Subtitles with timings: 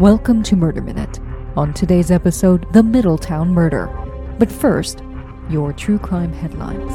[0.00, 1.20] Welcome to Murder Minute.
[1.56, 3.86] On today's episode, the Middletown murder.
[4.38, 5.02] But first,
[5.48, 6.92] your true crime headlines.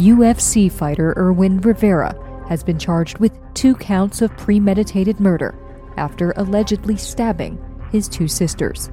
[0.00, 2.14] UFC fighter Irwin Rivera
[2.48, 5.58] has been charged with two counts of premeditated murder
[5.96, 7.58] after allegedly stabbing
[7.90, 8.92] his two sisters.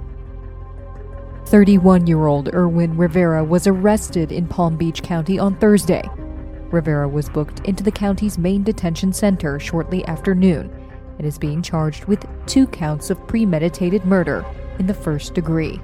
[1.46, 6.10] 31 year old Irwin Rivera was arrested in Palm Beach County on Thursday.
[6.72, 10.80] Rivera was booked into the county's main detention center shortly after noon
[11.24, 14.46] and is being charged with two counts of premeditated murder
[14.78, 15.80] in the first degree.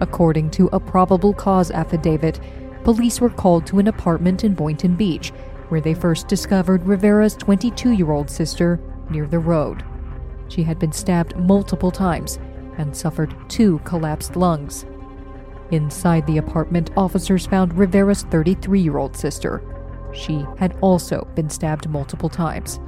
[0.00, 2.38] According to a probable cause affidavit,
[2.84, 5.30] police were called to an apartment in Boynton Beach,
[5.70, 8.78] where they first discovered Rivera's 22 year old sister
[9.08, 9.82] near the road.
[10.48, 12.38] She had been stabbed multiple times
[12.76, 14.84] and suffered two collapsed lungs.
[15.70, 19.62] Inside the apartment, officers found Rivera's 33 year old sister.
[20.12, 22.80] She had also been stabbed multiple times.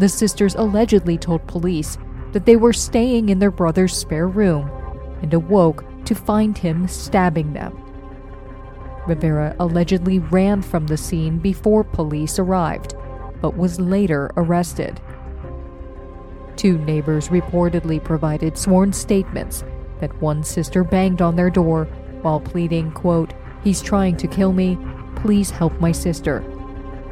[0.00, 1.98] The sisters allegedly told police
[2.32, 4.70] that they were staying in their brother's spare room
[5.20, 7.78] and awoke to find him stabbing them.
[9.06, 12.94] Rivera allegedly ran from the scene before police arrived,
[13.42, 14.98] but was later arrested.
[16.56, 19.64] Two neighbors reportedly provided sworn statements
[20.00, 21.84] that one sister banged on their door
[22.22, 24.78] while pleading, quote, He's trying to kill me,
[25.16, 26.42] please help my sister,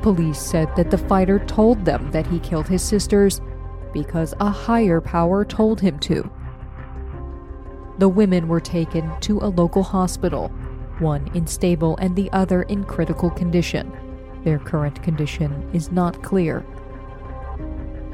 [0.02, 3.40] Police said that the fighter told them that he killed his sisters
[3.92, 6.30] because a higher power told him to.
[7.98, 10.48] The women were taken to a local hospital,
[11.00, 13.92] one in stable and the other in critical condition.
[14.44, 16.64] Their current condition is not clear.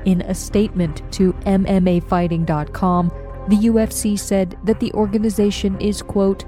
[0.06, 3.12] In a statement to MMAfighting.com,
[3.48, 6.44] the UFC said that the organization is, quote,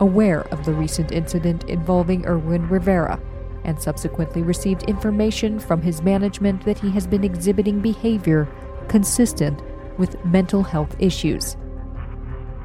[0.00, 3.20] aware of the recent incident involving Irwin Rivera
[3.64, 8.48] and subsequently received information from his management that he has been exhibiting behavior
[8.88, 9.62] consistent
[9.98, 11.56] with mental health issues.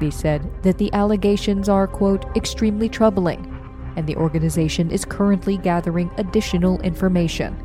[0.00, 3.52] They said that the allegations are, quote, extremely troubling,
[3.96, 7.56] and the organization is currently gathering additional information.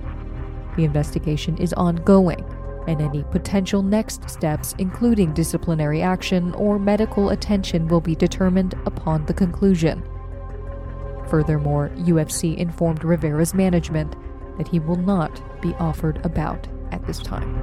[0.78, 2.46] The investigation is ongoing,
[2.88, 9.26] and any potential next steps, including disciplinary action or medical attention, will be determined upon
[9.26, 10.04] the conclusion.
[11.32, 14.18] Furthermore, UFC informed Rivera's management
[14.58, 17.56] that he will not be offered a bout at this time.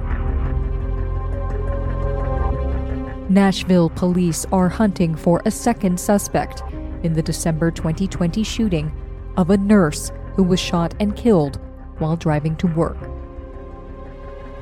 [3.29, 6.63] Nashville police are hunting for a second suspect
[7.03, 8.91] in the December 2020 shooting
[9.37, 11.59] of a nurse who was shot and killed
[11.99, 12.97] while driving to work.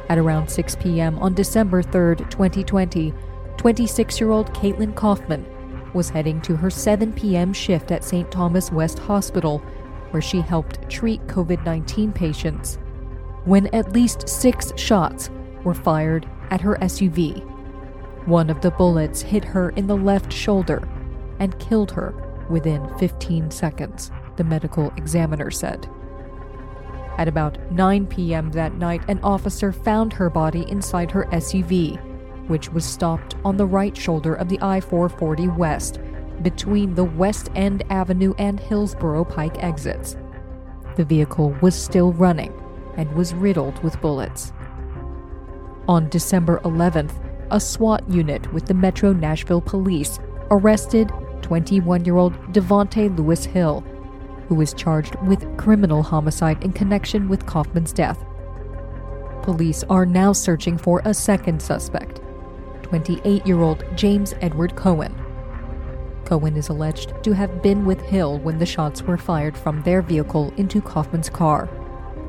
[0.09, 1.17] At around 6 p.m.
[1.19, 3.13] on December 3, 2020,
[3.55, 5.45] 26 year old Caitlin Kaufman
[5.93, 7.53] was heading to her 7 p.m.
[7.53, 8.31] shift at St.
[8.31, 9.59] Thomas West Hospital,
[10.11, 12.77] where she helped treat COVID 19 patients,
[13.45, 15.29] when at least six shots
[15.63, 17.43] were fired at her SUV.
[18.25, 20.87] One of the bullets hit her in the left shoulder
[21.39, 22.13] and killed her
[22.49, 25.89] within 15 seconds, the medical examiner said.
[27.17, 28.51] At about 9 p.m.
[28.51, 31.99] that night, an officer found her body inside her SUV
[32.47, 35.99] which was stopped on the right shoulder of the I 440 West,
[36.41, 40.17] between the West End Avenue and Hillsboro Pike exits.
[40.95, 42.53] The vehicle was still running
[42.95, 44.51] and was riddled with bullets.
[45.87, 47.13] On December 11th,
[47.51, 50.19] a SWAT unit with the Metro Nashville Police
[50.51, 53.81] arrested 21 year old Devonte Lewis Hill,
[54.47, 58.23] who was charged with criminal homicide in connection with Kaufman's death.
[59.43, 62.19] Police are now searching for a second suspect,
[62.87, 65.13] 28 year old James Edward Cohen.
[66.23, 70.01] Cohen is alleged to have been with Hill when the shots were fired from their
[70.01, 71.67] vehicle into Kaufman's car.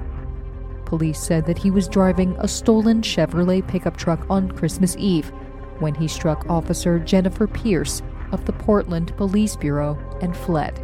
[0.85, 5.33] Police said that he was driving a stolen Chevrolet pickup truck on Christmas Eve
[5.79, 10.81] when he struck Officer Jennifer Pierce of the Portland Police Bureau and fled.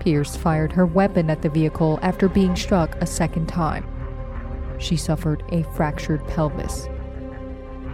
[0.00, 3.86] Pierce fired her weapon at the vehicle after being struck a second time.
[4.78, 6.88] She suffered a fractured pelvis.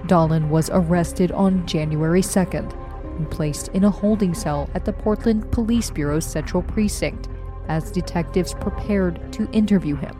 [0.07, 2.84] Dahlin was arrested on January 2nd
[3.17, 7.29] and placed in a holding cell at the Portland Police Bureau's Central Precinct
[7.69, 10.15] as detectives prepared to interview him.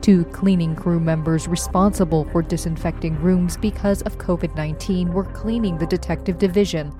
[0.00, 5.86] Two cleaning crew members responsible for disinfecting rooms because of COVID 19 were cleaning the
[5.86, 6.90] detective division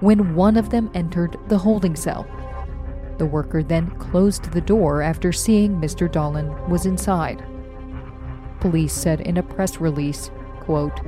[0.00, 2.26] when one of them entered the holding cell.
[3.18, 6.10] The worker then closed the door after seeing Mr.
[6.10, 7.44] Dahlin was inside.
[8.60, 11.00] Police said in a press release, quote,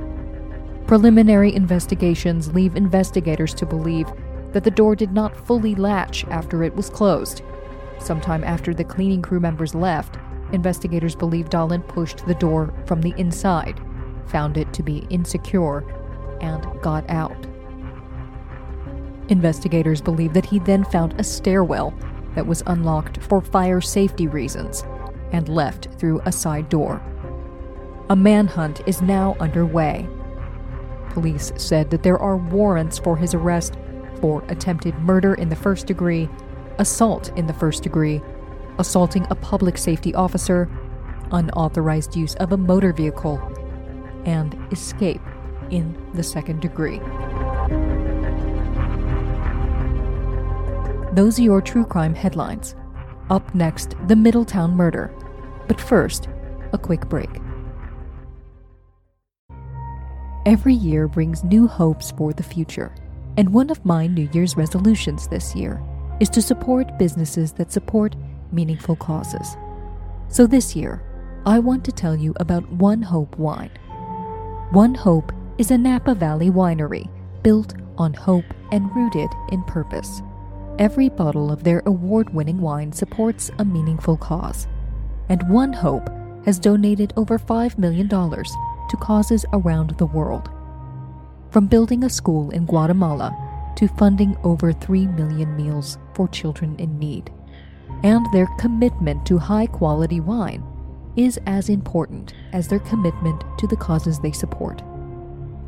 [0.87, 4.07] Preliminary investigations leave investigators to believe
[4.51, 7.41] that the door did not fully latch after it was closed.
[7.99, 10.17] Sometime after the cleaning crew members left,
[10.51, 13.79] investigators believe Dahlin pushed the door from the inside,
[14.27, 15.83] found it to be insecure,
[16.41, 17.47] and got out.
[19.29, 21.93] Investigators believe that he then found a stairwell
[22.35, 24.83] that was unlocked for fire safety reasons
[25.31, 27.01] and left through a side door.
[28.09, 30.07] A manhunt is now underway.
[31.13, 33.77] Police said that there are warrants for his arrest
[34.19, 36.27] for attempted murder in the first degree,
[36.79, 38.19] assault in the first degree,
[38.79, 40.67] assaulting a public safety officer,
[41.31, 43.39] unauthorized use of a motor vehicle,
[44.25, 45.21] and escape
[45.69, 46.99] in the second degree.
[51.13, 52.75] Those are your true crime headlines.
[53.29, 55.13] Up next, the Middletown murder.
[55.67, 56.27] But first,
[56.71, 57.29] a quick break.
[60.45, 62.93] Every year brings new hopes for the future,
[63.37, 65.81] and one of my New Year's resolutions this year
[66.19, 68.17] is to support businesses that support
[68.51, 69.55] meaningful causes.
[70.27, 71.01] So this year,
[71.45, 73.71] I want to tell you about One Hope Wine.
[74.71, 77.09] One Hope is a Napa Valley winery
[77.41, 80.21] built on hope and rooted in purpose.
[80.77, 84.67] Every bottle of their award winning wine supports a meaningful cause,
[85.29, 86.09] and One Hope
[86.43, 88.09] has donated over $5 million
[88.89, 90.49] to causes around the world.
[91.51, 93.31] From building a school in Guatemala
[93.75, 97.31] to funding over 3 million meals for children in need.
[98.03, 100.63] And their commitment to high quality wine
[101.15, 104.81] is as important as their commitment to the causes they support.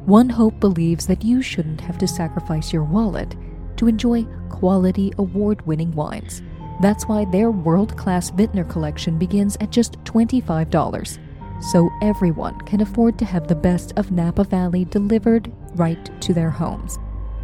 [0.06, 3.36] One Hope believes that you shouldn't have to sacrifice your wallet
[3.78, 6.42] to enjoy quality award winning wines.
[6.82, 11.20] That's why their world class vintner collection begins at just $25
[11.60, 16.50] so everyone can afford to have the best of Napa Valley delivered right to their
[16.50, 17.00] homes.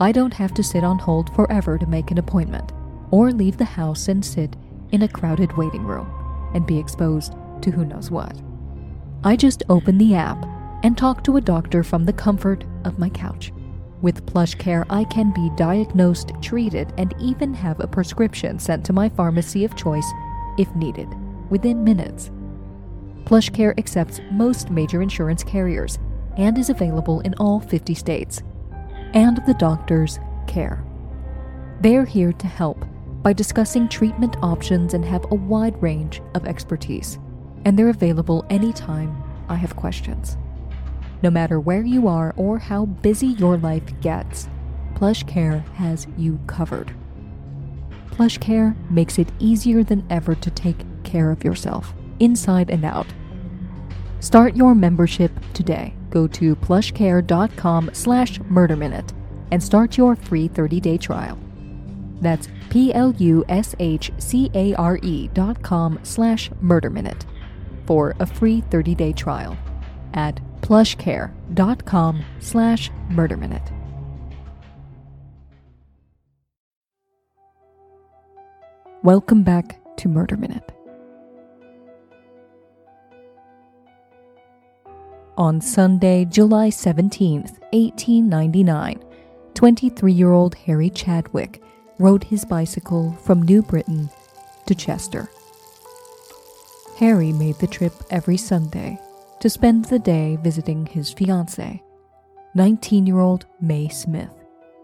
[0.00, 2.72] I don't have to sit on hold forever to make an appointment
[3.10, 4.56] or leave the house and sit
[4.92, 6.10] in a crowded waiting room
[6.54, 8.40] and be exposed to who knows what.
[9.24, 10.44] I just open the app
[10.84, 13.52] and talk to a doctor from the comfort of my couch.
[14.00, 19.08] With PlushCare, I can be diagnosed, treated, and even have a prescription sent to my
[19.08, 20.08] pharmacy of choice
[20.56, 21.08] if needed
[21.50, 22.30] within minutes.
[23.28, 25.98] PlushCare accepts most major insurance carriers
[26.38, 28.42] and is available in all 50 states.
[29.12, 30.82] And the doctors care.
[31.82, 32.86] They're here to help
[33.22, 37.18] by discussing treatment options and have a wide range of expertise.
[37.66, 40.38] And they're available anytime I have questions.
[41.20, 44.48] No matter where you are or how busy your life gets,
[44.94, 46.94] PlushCare has you covered.
[48.10, 53.06] PlushCare makes it easier than ever to take care of yourself, inside and out.
[54.20, 55.94] Start your membership today.
[56.10, 59.12] Go to plushcare.com slash murderminute
[59.50, 61.38] and start your free 30-day trial.
[62.20, 63.38] That's P-L-U-S-H-C-A-R-E
[65.34, 67.24] dot com slash murderminute
[67.86, 69.56] for a free 30-day trial
[70.14, 73.72] at plushcare.com slash murderminute.
[79.04, 80.77] Welcome back to Murder Minute.
[85.38, 89.04] On Sunday, July 17th, 1899,
[89.54, 91.62] 23 year old Harry Chadwick
[92.00, 94.10] rode his bicycle from New Britain
[94.66, 95.30] to Chester.
[96.96, 98.98] Harry made the trip every Sunday
[99.38, 101.82] to spend the day visiting his fiancée,
[102.56, 104.34] 19 year old May Smith,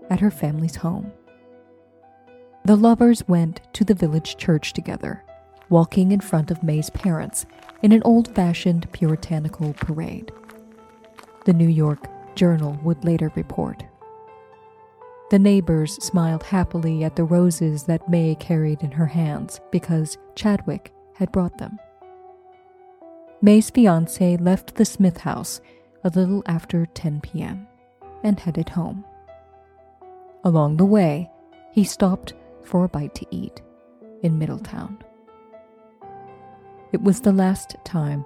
[0.09, 1.11] at her family's home.
[2.65, 5.25] The lovers went to the village church together,
[5.69, 7.45] walking in front of May's parents
[7.83, 10.31] in an old fashioned puritanical parade.
[11.45, 13.85] The New York Journal would later report.
[15.31, 20.93] The neighbors smiled happily at the roses that May carried in her hands because Chadwick
[21.15, 21.79] had brought them.
[23.43, 25.61] May's fiance left the Smith house
[26.03, 27.67] a little after 10 p.m.
[28.23, 29.05] and headed home.
[30.45, 31.31] Along the way,
[31.73, 33.61] he stopped for a bite to eat
[34.23, 34.99] in Middletown.
[36.93, 38.25] It was the last time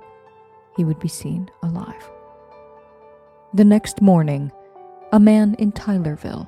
[0.77, 2.11] he would be seen alive.
[3.55, 4.52] The next morning,
[5.11, 6.47] a man in Tylerville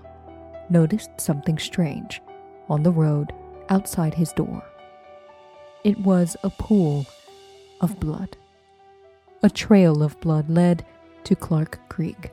[0.69, 2.21] noticed something strange
[2.69, 3.33] on the road
[3.71, 4.63] outside his door.
[5.83, 7.07] It was a pool
[7.81, 8.37] of blood.
[9.43, 10.85] A trail of blood led
[11.25, 12.33] to Clark Creek.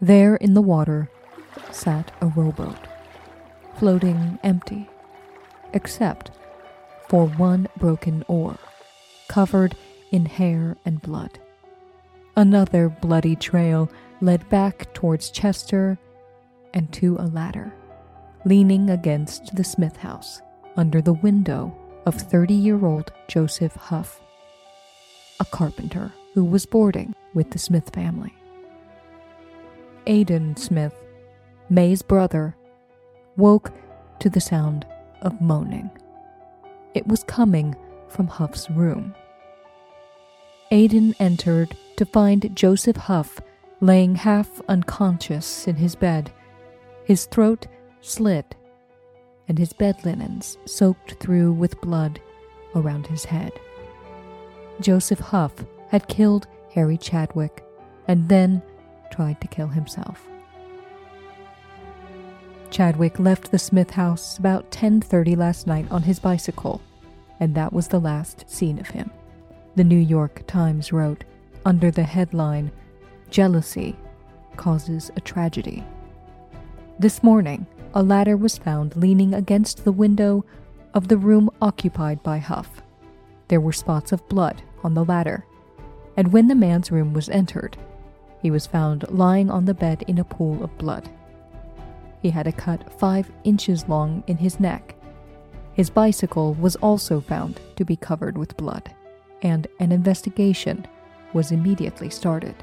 [0.00, 1.10] There in the water
[1.70, 2.88] sat a rowboat,
[3.74, 4.88] floating empty,
[5.74, 6.30] except
[7.10, 8.56] for one broken oar,
[9.28, 9.76] covered
[10.10, 11.38] in hair and blood.
[12.38, 13.90] Another bloody trail
[14.20, 15.98] led back towards Chester
[16.74, 17.72] and to a ladder,
[18.44, 20.42] leaning against the Smith house
[20.76, 21.74] under the window
[22.04, 24.20] of 30 year old Joseph Huff,
[25.40, 28.34] a carpenter who was boarding with the Smith family.
[30.06, 30.94] Aidan Smith,
[31.70, 32.54] May's brother,
[33.38, 33.72] woke
[34.18, 34.86] to the sound
[35.22, 35.90] of moaning.
[36.92, 37.74] It was coming
[38.08, 39.14] from Huff's room.
[40.70, 43.40] Aidan entered to find Joseph Huff
[43.80, 46.32] laying half unconscious in his bed
[47.06, 47.66] his throat
[48.00, 48.56] slit,
[49.46, 52.20] and his bed linens soaked through with blood
[52.74, 53.52] around his head.
[54.80, 55.52] Joseph Huff
[55.88, 57.64] had killed Harry Chadwick
[58.08, 58.60] and then
[59.12, 60.26] tried to kill himself.
[62.70, 66.80] Chadwick left the Smith house about 10:30 last night on his bicycle,
[67.38, 69.12] and that was the last seen of him.
[69.76, 71.22] The New York Times wrote
[71.66, 72.70] under the headline
[73.28, 73.96] Jealousy
[74.56, 75.84] causes a tragedy.
[76.98, 80.44] This morning, a ladder was found leaning against the window
[80.94, 82.80] of the room occupied by Huff.
[83.48, 85.44] There were spots of blood on the ladder,
[86.16, 87.76] and when the man's room was entered,
[88.40, 91.10] he was found lying on the bed in a pool of blood.
[92.22, 94.94] He had a cut five inches long in his neck.
[95.72, 98.94] His bicycle was also found to be covered with blood,
[99.42, 100.86] and an investigation
[101.36, 102.56] was immediately started.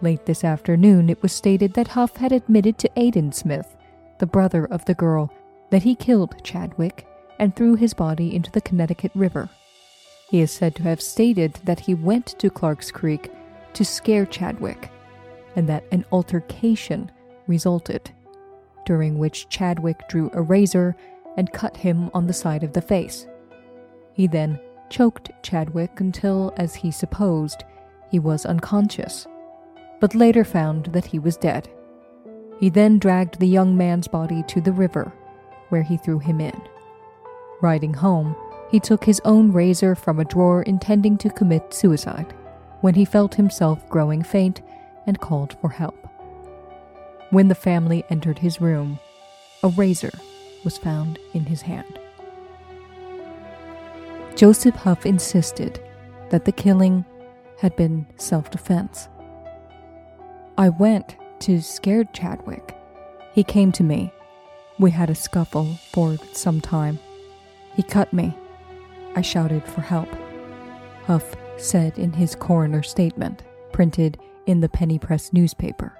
[0.00, 3.76] Late this afternoon, it was stated that Huff had admitted to Aidan Smith,
[4.18, 5.32] the brother of the girl,
[5.70, 7.06] that he killed Chadwick
[7.38, 9.48] and threw his body into the Connecticut River.
[10.28, 13.30] He is said to have stated that he went to Clark's Creek
[13.74, 14.90] to scare Chadwick,
[15.54, 17.08] and that an altercation
[17.46, 18.10] resulted,
[18.84, 20.96] during which Chadwick drew a razor
[21.36, 23.28] and cut him on the side of the face.
[24.12, 24.58] He then
[24.90, 27.62] choked Chadwick until, as he supposed,
[28.12, 29.26] he was unconscious
[30.02, 31.68] but later found that he was dead.
[32.58, 35.12] He then dragged the young man's body to the river,
[35.68, 36.60] where he threw him in.
[37.60, 38.34] Riding home,
[38.68, 42.34] he took his own razor from a drawer intending to commit suicide
[42.80, 44.60] when he felt himself growing faint
[45.06, 45.96] and called for help.
[47.30, 48.98] When the family entered his room,
[49.62, 50.18] a razor
[50.64, 51.96] was found in his hand.
[54.34, 55.80] Joseph Huff insisted
[56.30, 57.04] that the killing
[57.62, 59.08] had been self defense.
[60.58, 62.76] I went to scare Chadwick.
[63.34, 64.12] He came to me.
[64.80, 66.98] We had a scuffle for some time.
[67.76, 68.36] He cut me.
[69.14, 70.08] I shouted for help.
[71.06, 75.96] Huff said in his coroner statement, printed in the penny press newspaper.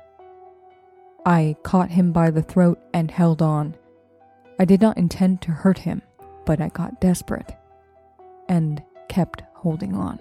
[1.24, 3.76] I caught him by the throat and held on.
[4.58, 6.02] I did not intend to hurt him,
[6.44, 7.54] but I got desperate
[8.48, 10.18] and kept holding on.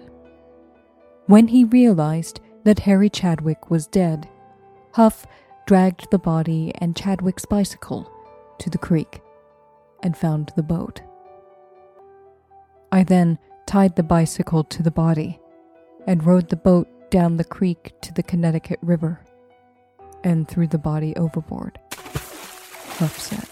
[1.26, 4.28] When he realized that Harry Chadwick was dead,
[4.92, 5.26] Huff
[5.66, 8.10] dragged the body and Chadwick's bicycle
[8.58, 9.20] to the creek
[10.02, 11.00] and found the boat.
[12.90, 15.40] I then tied the bicycle to the body
[16.06, 19.20] and rowed the boat down the creek to the Connecticut River
[20.24, 21.78] and threw the body overboard.
[21.92, 23.48] Huff said.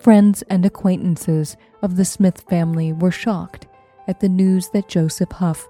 [0.00, 3.66] Friends and acquaintances of the Smith family were shocked
[4.10, 5.68] at the news that Joseph Huff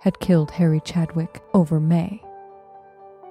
[0.00, 2.20] had killed Harry Chadwick over May.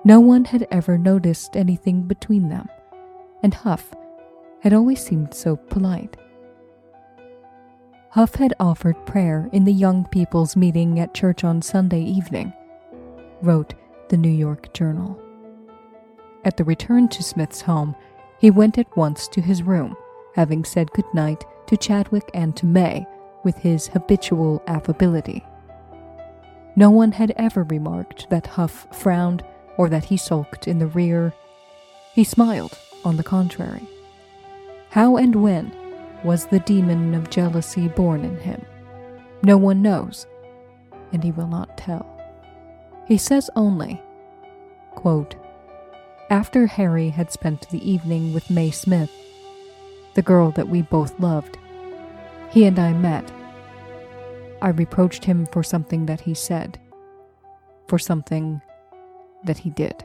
[0.05, 2.69] No one had ever noticed anything between them,
[3.43, 3.93] and Huff
[4.61, 6.15] had always seemed so polite.
[8.11, 12.53] Huff had offered prayer in the young people's meeting at church on Sunday evening,
[13.41, 13.73] wrote
[14.07, 15.21] the New York Journal.
[16.45, 17.93] At the return to Smith's home,
[18.39, 19.97] he went at once to his room,
[20.33, 23.05] having said good night to Chadwick and to May
[23.45, 25.45] with his habitual affability.
[26.75, 29.43] No one had ever remarked that Huff frowned
[29.77, 31.33] or that he sulked in the rear.
[32.13, 33.87] He smiled, on the contrary.
[34.89, 35.71] How and when
[36.23, 38.65] was the demon of jealousy born in him?
[39.43, 40.25] No one knows,
[41.13, 42.05] and he will not tell.
[43.07, 44.01] He says only,
[44.91, 45.35] quote,
[46.29, 49.11] After Harry had spent the evening with May Smith,
[50.15, 51.57] the girl that we both loved,
[52.49, 53.29] he and I met.
[54.65, 56.79] I reproached him for something that he said,
[57.87, 58.63] for something
[59.43, 60.03] that he did.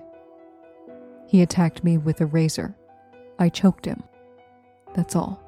[1.26, 2.76] He attacked me with a razor.
[3.38, 4.02] I choked him.
[4.94, 5.42] That's all.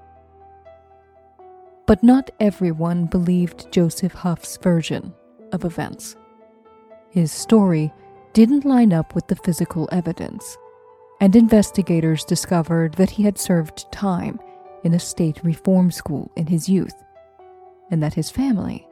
[1.86, 5.12] But not everyone believed Joseph Huff's version
[5.52, 6.16] of events.
[7.10, 7.92] His story
[8.32, 10.56] didn't line up with the physical evidence,
[11.20, 14.40] and investigators discovered that he had served time
[14.84, 16.94] in a state reform school in his youth,
[17.90, 18.88] and that his family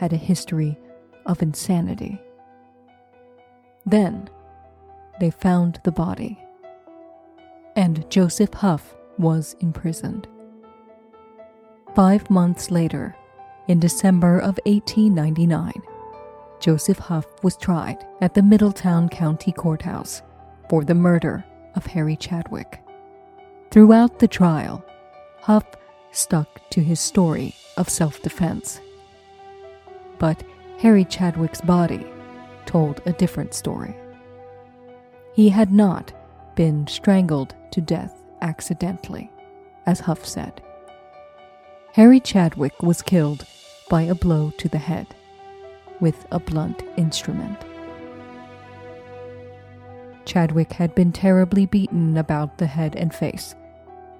[0.00, 0.78] had a history
[1.26, 2.18] of insanity.
[3.84, 4.30] Then
[5.20, 6.42] they found the body,
[7.76, 10.26] and Joseph Huff was imprisoned.
[11.94, 13.14] Five months later,
[13.68, 15.82] in December of 1899,
[16.60, 20.22] Joseph Huff was tried at the Middletown County Courthouse
[20.70, 22.82] for the murder of Harry Chadwick.
[23.70, 24.82] Throughout the trial,
[25.42, 25.66] Huff
[26.10, 28.80] stuck to his story of self defense.
[30.20, 30.44] But
[30.78, 32.06] Harry Chadwick's body
[32.66, 33.96] told a different story.
[35.34, 36.12] He had not
[36.54, 39.30] been strangled to death accidentally,
[39.86, 40.62] as Huff said.
[41.94, 43.44] Harry Chadwick was killed
[43.88, 45.06] by a blow to the head
[46.00, 47.58] with a blunt instrument.
[50.24, 53.54] Chadwick had been terribly beaten about the head and face,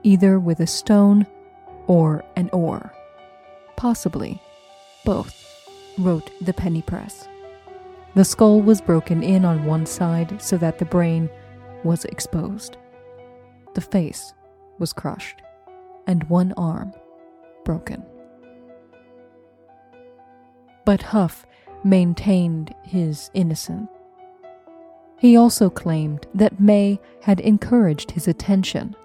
[0.03, 1.27] either with a stone
[1.87, 2.93] or an oar.
[3.77, 4.43] Possibly
[5.05, 5.60] both,
[5.99, 7.29] wrote the penny press.
[8.15, 11.31] The skull was broken in on one side so that the brain
[11.85, 12.77] was exposed.
[13.75, 14.35] The face
[14.79, 15.43] was crushed,
[16.07, 16.93] and one arm
[17.65, 18.05] broken.
[20.85, 21.47] But Huff
[21.85, 23.89] maintained his innocence.
[25.19, 28.97] He also claimed that May had encouraged his attention.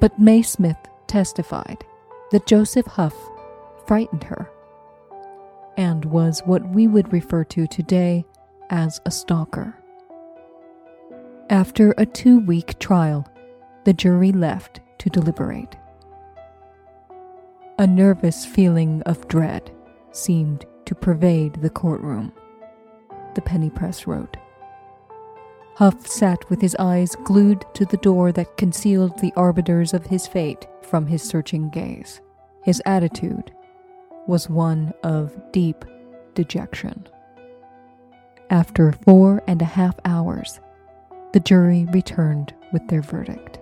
[0.00, 1.84] But May Smith testified
[2.30, 3.14] that Joseph Huff
[3.86, 4.50] frightened her
[5.76, 8.24] and was what we would refer to today
[8.70, 9.76] as a stalker.
[11.50, 13.26] After a two week trial,
[13.84, 15.76] the jury left to deliberate.
[17.78, 19.70] A nervous feeling of dread
[20.12, 22.32] seemed to pervade the courtroom,
[23.34, 24.36] the penny press wrote.
[25.76, 30.26] Huff sat with his eyes glued to the door that concealed the arbiters of his
[30.26, 32.20] fate from his searching gaze.
[32.62, 33.52] His attitude
[34.26, 35.84] was one of deep
[36.34, 37.06] dejection.
[38.50, 40.60] After four and a half hours,
[41.32, 43.58] the jury returned with their verdict.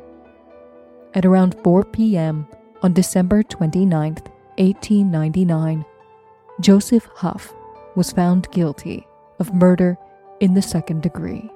[1.15, 2.47] At around 4 p.m.
[2.83, 4.15] on December 29,
[4.59, 5.85] 1899,
[6.61, 7.53] Joseph Huff
[7.97, 9.07] was found guilty
[9.39, 9.97] of murder
[10.41, 11.51] in the second degree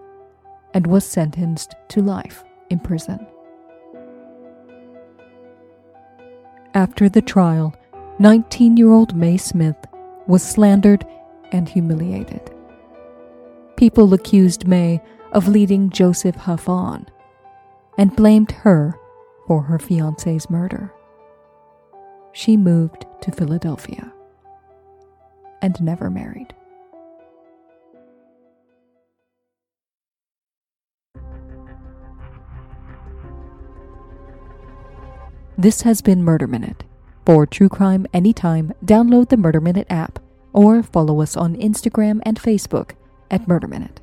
[0.74, 3.26] and was sentenced to life in prison.
[6.74, 7.74] After the trial,
[8.18, 9.76] 19 year old May Smith
[10.26, 11.06] was slandered
[11.52, 12.50] and humiliated.
[13.76, 15.02] People accused May
[15.32, 17.04] of leading Joseph Huff on
[17.98, 18.98] and blamed her
[19.46, 20.90] for her fiance's murder.
[22.32, 24.10] She moved to Philadelphia
[25.60, 26.54] and never married.
[35.58, 36.85] This has been Murder Minute.
[37.26, 40.20] For true crime anytime, download the Murder Minute app
[40.52, 42.92] or follow us on Instagram and Facebook
[43.32, 44.00] at Murder Minute.